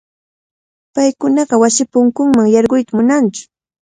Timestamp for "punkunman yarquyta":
1.93-2.91